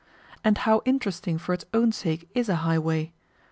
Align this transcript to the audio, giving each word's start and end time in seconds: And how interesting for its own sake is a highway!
And 0.43 0.57
how 0.57 0.81
interesting 0.83 1.37
for 1.37 1.53
its 1.53 1.65
own 1.75 1.91
sake 1.91 2.27
is 2.33 2.49
a 2.49 2.55
highway! 2.65 3.13